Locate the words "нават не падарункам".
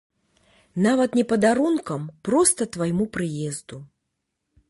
0.85-2.09